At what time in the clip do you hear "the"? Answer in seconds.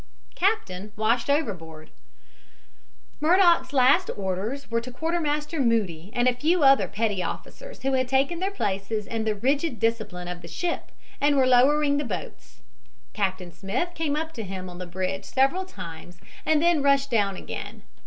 9.25-9.35, 10.41-10.47, 11.97-12.03, 14.79-14.87